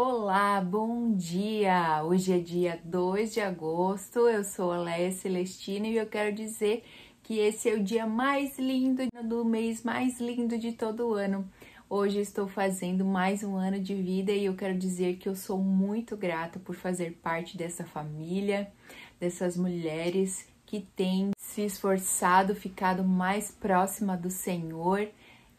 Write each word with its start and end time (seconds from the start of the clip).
Olá, 0.00 0.60
bom 0.60 1.12
dia! 1.16 2.04
Hoje 2.04 2.32
é 2.32 2.38
dia 2.38 2.80
2 2.84 3.34
de 3.34 3.40
agosto, 3.40 4.28
eu 4.28 4.44
sou 4.44 4.70
a 4.70 4.78
Leia 4.78 5.10
Celestina 5.10 5.88
e 5.88 5.96
eu 5.96 6.06
quero 6.06 6.32
dizer 6.32 6.84
que 7.20 7.40
esse 7.40 7.68
é 7.68 7.74
o 7.74 7.82
dia 7.82 8.06
mais 8.06 8.56
lindo 8.60 9.02
do 9.24 9.44
mês 9.44 9.82
mais 9.82 10.20
lindo 10.20 10.56
de 10.56 10.70
todo 10.70 11.08
o 11.08 11.14
ano. 11.14 11.50
Hoje 11.90 12.20
estou 12.20 12.46
fazendo 12.46 13.04
mais 13.04 13.42
um 13.42 13.56
ano 13.56 13.80
de 13.80 13.92
vida 13.92 14.30
e 14.30 14.44
eu 14.44 14.54
quero 14.54 14.78
dizer 14.78 15.16
que 15.16 15.28
eu 15.28 15.34
sou 15.34 15.58
muito 15.58 16.16
grata 16.16 16.60
por 16.60 16.76
fazer 16.76 17.18
parte 17.20 17.56
dessa 17.56 17.84
família, 17.84 18.70
dessas 19.18 19.56
mulheres 19.56 20.46
que 20.64 20.78
têm 20.94 21.32
se 21.36 21.62
esforçado, 21.62 22.54
ficado 22.54 23.02
mais 23.02 23.50
próxima 23.50 24.16
do 24.16 24.30
Senhor 24.30 25.08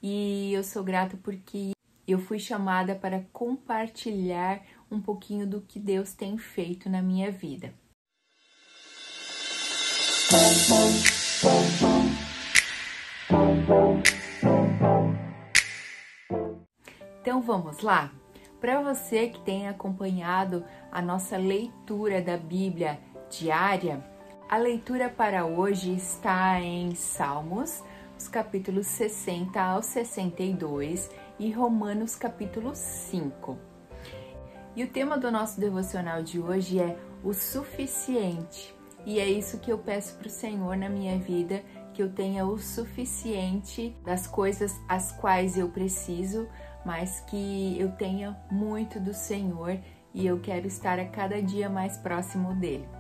e 0.02 0.54
eu 0.54 0.64
sou 0.64 0.82
grata 0.82 1.20
porque 1.22 1.74
eu 2.12 2.20
fui 2.20 2.40
chamada 2.40 2.96
para 2.96 3.26
compartilhar 3.32 4.62
um 4.90 5.02
pouquinho 5.02 5.46
do 5.48 5.62
que 5.62 5.80
Deus 5.80 6.14
tem 6.14 6.38
feito 6.38 6.90
na 6.90 7.02
minha 7.02 7.32
vida. 7.32 7.74
Então 17.22 17.42
vamos 17.42 17.80
lá? 17.80 18.12
Para 18.60 18.82
você 18.82 19.30
que 19.30 19.40
tem 19.42 19.68
acompanhado 19.68 20.66
a 20.92 21.02
nossa 21.02 21.38
leitura 21.38 22.22
da 22.22 22.36
Bíblia 22.36 23.00
diária, 23.30 24.04
a 24.50 24.58
leitura 24.58 25.10
para 25.10 25.46
hoje 25.46 25.94
está 25.94 26.60
em 26.60 26.96
Salmos, 26.96 27.84
os 28.20 28.28
capítulos 28.28 28.86
60 28.88 29.62
ao 29.62 29.82
62 29.82 31.10
e 31.40 31.52
Romanos 31.52 32.16
capítulo 32.16 32.76
5. 32.76 33.58
E 34.76 34.84
o 34.84 34.90
tema 34.90 35.18
do 35.18 35.32
nosso 35.32 35.58
devocional 35.58 36.22
de 36.22 36.38
hoje 36.38 36.82
é 36.82 36.98
o 37.24 37.34
suficiente. 37.34 38.76
E 39.06 39.22
é 39.22 39.26
isso 39.26 39.60
que 39.60 39.72
eu 39.72 39.78
peço 39.78 40.18
para 40.18 40.28
o 40.28 40.30
Senhor 40.30 40.76
na 40.76 40.90
minha 40.90 41.18
vida, 41.18 41.64
que 41.94 42.04
eu 42.04 42.12
tenha 42.12 42.46
o 42.46 42.60
suficiente 42.60 43.96
das 44.04 44.28
coisas 44.28 44.78
as 44.90 45.14
quais 45.14 45.58
eu 45.58 45.70
preciso, 45.70 46.46
mas 46.86 47.22
que 47.22 47.80
eu 47.80 47.94
tenha 47.94 48.38
muito 48.52 49.00
do 49.00 49.14
Senhor 49.14 49.80
e 50.14 50.28
eu 50.28 50.42
quero 50.42 50.68
estar 50.68 51.00
a 51.00 51.06
cada 51.06 51.42
dia 51.42 51.70
mais 51.70 51.98
próximo 51.98 52.54
dele. 52.56 52.99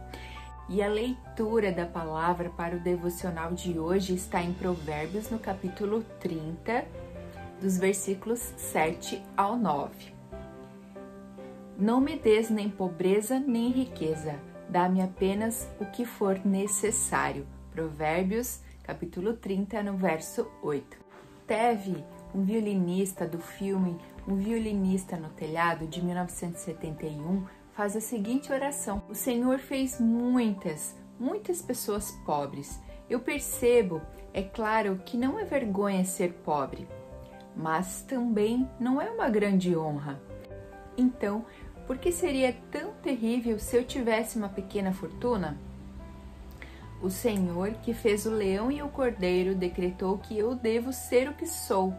E 0.71 0.83
a 0.83 0.87
leitura 0.87 1.71
da 1.71 1.87
palavra 1.87 2.51
para 2.51 2.75
o 2.75 2.79
devocional 2.79 3.53
de 3.53 3.79
hoje 3.79 4.13
está 4.13 4.43
em 4.43 4.53
Provérbios, 4.53 5.27
no 5.31 5.39
capítulo 5.39 6.03
30, 6.19 6.85
dos 7.59 7.79
versículos 7.79 8.53
7 8.55 9.19
ao 9.35 9.57
9. 9.57 10.13
Não 11.75 11.99
me 11.99 12.15
des 12.15 12.51
nem 12.51 12.69
pobreza 12.69 13.39
nem 13.39 13.71
riqueza, 13.71 14.35
dá-me 14.69 15.01
apenas 15.01 15.67
o 15.81 15.87
que 15.87 16.05
for 16.05 16.39
necessário. 16.45 17.47
Provérbios, 17.71 18.59
capítulo 18.83 19.33
30, 19.33 19.81
no 19.81 19.97
verso 19.97 20.47
8. 20.61 20.97
Teve, 21.47 22.05
um 22.35 22.43
violinista 22.43 23.25
do 23.25 23.39
filme 23.39 23.97
Um 24.27 24.35
Violinista 24.35 25.17
no 25.17 25.29
Telhado, 25.29 25.87
de 25.87 25.99
1971, 26.05 27.43
faz 27.79 27.95
a 27.95 28.01
seguinte 28.01 28.51
oração: 28.51 29.01
O 29.07 29.15
Senhor 29.15 29.57
fez 29.57 30.01
muitas, 30.01 30.93
muitas 31.17 31.61
pessoas 31.61 32.11
pobres. 32.25 32.77
Eu 33.09 33.21
percebo, 33.21 34.01
é 34.33 34.43
claro, 34.43 35.01
que 35.05 35.15
não 35.15 35.39
é 35.39 35.45
vergonha 35.45 36.03
ser 36.03 36.33
pobre 36.43 36.85
mas 37.55 38.03
também 38.03 38.69
não 38.79 39.01
é 39.01 39.09
uma 39.09 39.27
grande 39.29 39.75
honra. 39.75 40.17
Então, 40.97 41.45
por 41.85 41.97
que 41.97 42.09
seria 42.09 42.55
tão 42.71 42.93
terrível 43.03 43.59
se 43.59 43.75
eu 43.75 43.83
tivesse 43.83 44.37
uma 44.37 44.47
pequena 44.47 44.93
fortuna? 44.93 45.57
O 47.01 47.09
Senhor 47.09 47.71
que 47.83 47.93
fez 47.93 48.25
o 48.25 48.31
leão 48.31 48.71
e 48.71 48.81
o 48.81 48.87
cordeiro 48.87 49.55
decretou 49.55 50.17
que 50.17 50.37
eu 50.37 50.55
devo 50.55 50.93
ser 50.93 51.27
o 51.27 51.33
que 51.33 51.45
sou. 51.45 51.93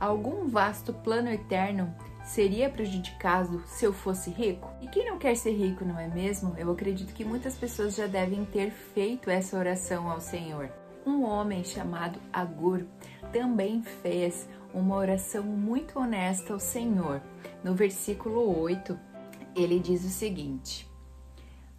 Algum 0.00 0.48
vasto 0.48 0.92
plano 0.92 1.28
eterno 1.28 1.94
seria 2.24 2.70
prejudicado 2.70 3.62
se 3.66 3.84
eu 3.84 3.92
fosse 3.92 4.30
rico? 4.30 4.70
E 4.80 4.88
quem 4.88 5.06
não 5.06 5.18
quer 5.18 5.36
ser 5.36 5.52
rico, 5.52 5.84
não 5.84 5.98
é 5.98 6.08
mesmo? 6.08 6.54
Eu 6.56 6.70
acredito 6.70 7.12
que 7.14 7.24
muitas 7.24 7.56
pessoas 7.56 7.94
já 7.94 8.06
devem 8.06 8.44
ter 8.44 8.70
feito 8.70 9.30
essa 9.30 9.58
oração 9.58 10.10
ao 10.10 10.20
Senhor. 10.20 10.70
Um 11.04 11.24
homem 11.24 11.64
chamado 11.64 12.20
Agur 12.32 12.84
também 13.32 13.82
fez 13.82 14.48
uma 14.72 14.96
oração 14.96 15.42
muito 15.42 15.98
honesta 15.98 16.52
ao 16.52 16.60
Senhor. 16.60 17.20
No 17.64 17.74
versículo 17.74 18.60
8, 18.60 18.98
ele 19.54 19.78
diz 19.78 20.04
o 20.04 20.08
seguinte: 20.08 20.91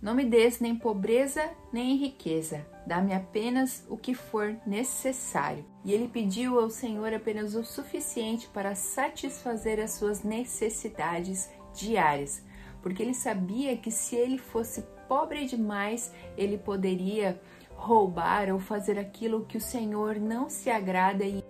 Não 0.03 0.14
me 0.14 0.25
des 0.25 0.59
nem 0.59 0.75
pobreza 0.75 1.50
nem 1.72 1.96
riqueza, 1.96 2.68
dá-me 2.86 3.14
apenas 3.14 3.86
o 3.88 3.96
que 3.96 4.14
for 4.14 4.53
necessário. 4.68 5.64
E 5.86 5.94
ele 5.94 6.09
pediu 6.09 6.59
ao 6.59 6.69
Senhor 6.69 7.14
apenas 7.14 7.56
o 7.56 7.64
suficiente 7.64 8.50
para 8.50 8.75
satisfazer 8.75 9.80
as 9.80 9.91
suas 9.91 10.22
necessidades 10.22 11.50
diárias, 11.74 12.44
porque 12.81 13.02
ele 13.02 13.14
sabia 13.14 13.78
que 13.78 13.90
se 13.90 14.18
ele 14.18 14.38
fosse 14.38 14.81
pobre 15.08 15.46
demais, 15.46 16.14
ele 16.38 16.58
poderia 16.58 17.41
roubar 17.74 18.52
ou 18.52 18.59
fazer 18.59 19.00
aquilo 19.00 19.46
que 19.46 19.56
o 19.56 19.62
Senhor 19.62 20.20
não 20.20 20.50
se 20.50 20.70
agrada 20.70 21.24
e 21.24 21.41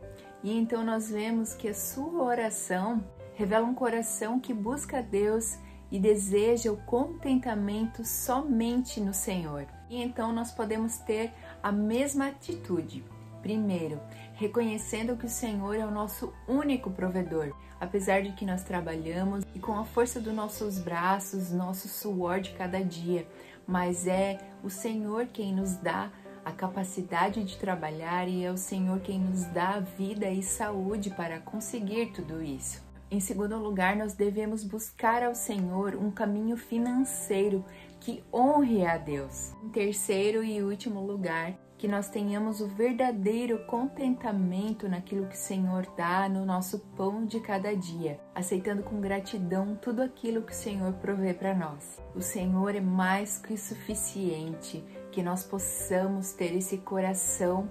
e 0.44 0.58
então 0.58 0.84
nós 0.84 1.10
vemos 1.10 1.54
que 1.54 1.70
a 1.70 1.74
sua 1.74 2.22
oração 2.22 3.02
revela 3.34 3.66
um 3.66 3.74
coração 3.74 4.42
que 4.42 4.54
busca 4.54 5.02
Deus 5.02 5.58
e 5.94 6.00
deseja 6.00 6.72
o 6.72 6.78
contentamento 6.78 8.04
somente 8.04 9.00
no 9.00 9.14
Senhor. 9.14 9.68
E 9.88 10.02
então 10.02 10.34
nós 10.34 10.50
podemos 10.52 10.98
ter 10.98 11.32
a 11.62 11.72
mesma 11.72 12.30
atitude. 12.30 13.06
Primeiro, 13.44 14.02
reconhecendo 14.34 15.16
que 15.16 15.28
o 15.28 15.30
Senhor 15.30 15.76
é 15.76 15.86
o 15.86 15.92
nosso 15.92 16.34
único 16.48 16.90
provedor, 16.90 17.54
apesar 17.80 18.24
de 18.24 18.32
que 18.32 18.44
nós 18.44 18.64
trabalhamos 18.64 19.46
e 19.54 19.60
com 19.60 19.78
a 19.78 19.86
força 19.86 20.20
dos 20.20 20.34
nossos 20.34 20.80
braços, 20.80 21.52
nosso 21.52 21.88
suor 21.88 22.40
de 22.40 22.54
cada 22.54 22.84
dia, 22.84 23.28
mas 23.68 24.08
é 24.08 24.40
o 24.64 24.72
Senhor 24.72 25.28
quem 25.28 25.54
nos 25.54 25.76
dá 25.76 26.12
a 26.44 26.52
capacidade 26.52 27.44
de 27.44 27.56
trabalhar 27.58 28.28
e 28.28 28.44
é 28.44 28.52
o 28.52 28.58
Senhor 28.58 29.00
quem 29.02 29.20
nos 29.20 29.46
dá 29.46 29.80
vida 29.80 30.28
e 30.28 30.42
saúde 30.42 31.12
para 31.12 31.40
conseguir 31.40 32.08
tudo 32.14 32.42
isso. 32.42 32.93
Em 33.14 33.20
segundo 33.20 33.60
lugar, 33.60 33.96
nós 33.96 34.16
devemos 34.16 34.64
buscar 34.64 35.22
ao 35.22 35.36
Senhor 35.36 35.96
um 35.96 36.10
caminho 36.10 36.58
financeiro 36.58 37.64
que 38.00 38.24
honre 38.34 38.84
a 38.88 38.98
Deus. 38.98 39.54
Em 39.64 39.70
terceiro 39.70 40.44
e 40.44 40.64
último 40.64 41.00
lugar, 41.00 41.54
que 41.78 41.88
nós 41.88 42.10
tenhamos 42.10 42.60
o 42.60 42.68
verdadeiro 42.68 43.68
contentamento 43.68 44.90
naquilo 44.90 45.28
que 45.28 45.36
o 45.36 45.38
Senhor 45.38 45.86
dá 45.96 46.28
no 46.28 46.44
nosso 46.44 46.80
pão 46.98 47.24
de 47.24 47.40
cada 47.40 47.76
dia, 47.76 48.20
aceitando 48.34 48.82
com 48.82 49.00
gratidão 49.00 49.78
tudo 49.80 50.02
aquilo 50.02 50.42
que 50.42 50.52
o 50.52 50.56
Senhor 50.56 50.94
provê 50.94 51.36
para 51.36 51.54
nós. 51.54 52.02
O 52.16 52.22
Senhor 52.22 52.74
é 52.74 52.82
mais 52.82 53.38
que 53.38 53.56
suficiente 53.56 54.84
que 55.12 55.22
nós 55.22 55.44
possamos 55.44 56.34
ter 56.34 56.56
esse 56.56 56.80
coração 56.80 57.70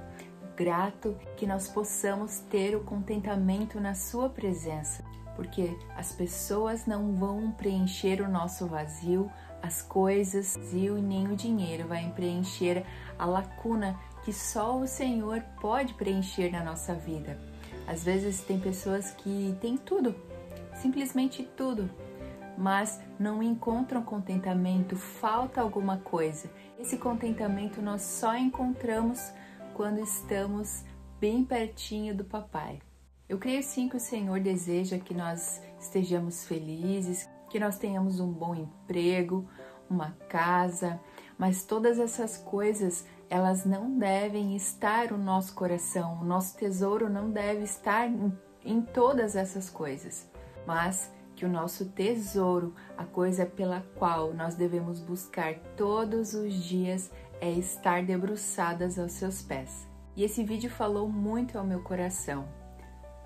grato, 0.56 1.16
que 1.36 1.46
nós 1.46 1.68
possamos 1.68 2.38
ter 2.50 2.76
o 2.76 2.84
contentamento 2.84 3.80
na 3.80 3.94
Sua 3.94 4.28
presença, 4.28 5.01
porque 5.34 5.76
as 5.96 6.12
pessoas 6.12 6.86
não 6.86 7.14
vão 7.16 7.50
preencher 7.52 8.20
o 8.20 8.28
nosso 8.28 8.66
vazio, 8.66 9.30
as 9.62 9.80
coisas 9.80 10.56
e 10.72 10.88
nem 10.90 11.28
o 11.28 11.36
dinheiro 11.36 11.86
vai 11.86 12.10
preencher 12.10 12.84
a 13.18 13.24
lacuna 13.24 13.98
que 14.24 14.32
só 14.32 14.78
o 14.78 14.86
Senhor 14.86 15.40
pode 15.60 15.94
preencher 15.94 16.50
na 16.50 16.64
nossa 16.64 16.94
vida. 16.94 17.38
Às 17.86 18.04
vezes 18.04 18.40
tem 18.42 18.58
pessoas 18.58 19.10
que 19.12 19.56
têm 19.60 19.76
tudo, 19.76 20.14
simplesmente 20.74 21.44
tudo, 21.56 21.90
mas 22.56 23.00
não 23.18 23.42
encontram 23.42 24.02
contentamento, 24.02 24.96
falta 24.96 25.60
alguma 25.60 25.98
coisa. 25.98 26.50
Esse 26.78 26.96
contentamento 26.96 27.80
nós 27.80 28.02
só 28.02 28.36
encontramos 28.36 29.32
quando 29.74 29.98
estamos 30.00 30.84
bem 31.18 31.44
pertinho 31.44 32.14
do 32.14 32.24
papai. 32.24 32.80
Eu 33.32 33.38
creio 33.38 33.62
sim 33.62 33.88
que 33.88 33.96
o 33.96 33.98
Senhor 33.98 34.40
deseja 34.40 34.98
que 34.98 35.14
nós 35.14 35.62
estejamos 35.80 36.44
felizes, 36.44 37.26
que 37.48 37.58
nós 37.58 37.78
tenhamos 37.78 38.20
um 38.20 38.30
bom 38.30 38.54
emprego, 38.54 39.48
uma 39.88 40.10
casa, 40.28 41.00
mas 41.38 41.64
todas 41.64 41.98
essas 41.98 42.36
coisas 42.36 43.06
elas 43.30 43.64
não 43.64 43.98
devem 43.98 44.54
estar 44.54 45.12
no 45.12 45.16
nosso 45.16 45.54
coração, 45.54 46.20
o 46.20 46.24
nosso 46.26 46.58
tesouro 46.58 47.08
não 47.08 47.30
deve 47.30 47.62
estar 47.62 48.06
em, 48.06 48.38
em 48.66 48.82
todas 48.82 49.34
essas 49.34 49.70
coisas, 49.70 50.30
mas 50.66 51.10
que 51.34 51.46
o 51.46 51.48
nosso 51.48 51.86
tesouro, 51.86 52.74
a 52.98 53.06
coisa 53.06 53.46
pela 53.46 53.82
qual 53.94 54.34
nós 54.34 54.56
devemos 54.56 55.00
buscar 55.00 55.54
todos 55.74 56.34
os 56.34 56.52
dias, 56.52 57.10
é 57.40 57.50
estar 57.50 58.04
debruçadas 58.04 58.98
aos 58.98 59.12
seus 59.12 59.40
pés. 59.40 59.88
E 60.14 60.22
esse 60.22 60.44
vídeo 60.44 60.68
falou 60.68 61.08
muito 61.08 61.56
ao 61.56 61.64
meu 61.64 61.80
coração. 61.80 62.60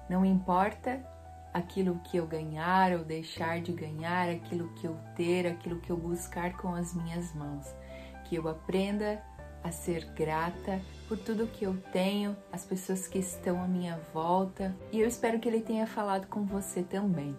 Não 0.09 0.25
importa 0.25 1.05
aquilo 1.53 2.01
que 2.05 2.17
eu 2.17 2.27
ganhar 2.27 2.93
ou 2.93 3.05
deixar 3.05 3.61
de 3.61 3.73
ganhar, 3.73 4.29
aquilo 4.29 4.69
que 4.75 4.87
eu 4.87 4.97
ter, 5.15 5.47
aquilo 5.47 5.81
que 5.81 5.91
eu 5.91 5.97
buscar 5.97 6.57
com 6.57 6.75
as 6.75 6.95
minhas 6.95 7.35
mãos. 7.35 7.67
Que 8.25 8.37
eu 8.37 8.49
aprenda 8.49 9.23
a 9.65 9.73
ser 9.73 10.05
grata 10.15 10.81
por 11.09 11.19
tudo 11.19 11.47
que 11.47 11.65
eu 11.65 11.77
tenho, 11.93 12.37
as 12.53 12.65
pessoas 12.65 13.09
que 13.09 13.19
estão 13.19 13.63
à 13.63 13.67
minha 13.67 13.99
volta, 14.13 14.75
e 14.93 15.01
eu 15.01 15.09
espero 15.09 15.41
que 15.41 15.49
ele 15.49 15.61
tenha 15.61 15.87
falado 15.87 16.27
com 16.27 16.45
você 16.45 16.83
também. 16.83 17.37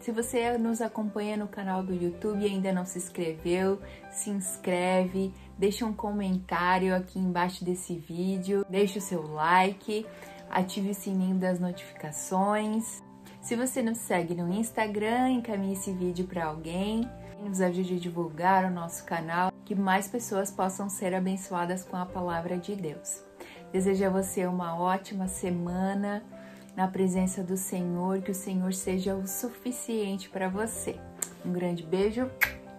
Se 0.00 0.10
você 0.10 0.56
nos 0.56 0.80
acompanha 0.80 1.36
no 1.36 1.46
canal 1.46 1.82
do 1.82 1.92
YouTube 1.92 2.40
e 2.40 2.46
ainda 2.46 2.72
não 2.72 2.86
se 2.86 2.98
inscreveu, 2.98 3.78
se 4.10 4.30
inscreve, 4.30 5.34
deixa 5.58 5.84
um 5.84 5.92
comentário 5.92 6.96
aqui 6.96 7.18
embaixo 7.18 7.62
desse 7.62 7.96
vídeo, 7.96 8.64
deixa 8.68 8.98
o 8.98 9.02
seu 9.02 9.30
like, 9.30 10.06
ative 10.50 10.90
o 10.90 10.94
sininho 10.94 11.36
das 11.36 11.58
notificações. 11.58 13.02
Se 13.40 13.56
você 13.56 13.82
nos 13.82 13.98
segue 13.98 14.34
no 14.34 14.52
Instagram, 14.52 15.30
encaminhe 15.30 15.72
esse 15.72 15.92
vídeo 15.92 16.26
para 16.26 16.46
alguém 16.46 17.08
e 17.42 17.48
nos 17.48 17.60
ajude 17.60 17.94
a 17.94 17.98
divulgar 17.98 18.64
o 18.64 18.70
nosso 18.70 19.04
canal, 19.04 19.50
que 19.64 19.74
mais 19.74 20.08
pessoas 20.08 20.50
possam 20.50 20.88
ser 20.90 21.14
abençoadas 21.14 21.84
com 21.84 21.96
a 21.96 22.04
palavra 22.04 22.58
de 22.58 22.74
Deus. 22.76 23.22
Desejo 23.72 24.04
a 24.04 24.10
você 24.10 24.46
uma 24.46 24.78
ótima 24.78 25.28
semana 25.28 26.22
na 26.76 26.86
presença 26.88 27.42
do 27.42 27.56
Senhor, 27.56 28.20
que 28.20 28.30
o 28.30 28.34
Senhor 28.34 28.72
seja 28.74 29.14
o 29.14 29.26
suficiente 29.26 30.28
para 30.28 30.48
você. 30.48 30.96
Um 31.44 31.52
grande 31.52 31.82
beijo 31.82 32.30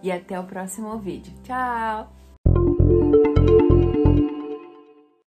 e 0.02 0.12
até 0.12 0.38
o 0.38 0.44
próximo 0.44 0.98
vídeo. 0.98 1.32
Tchau! 1.42 2.12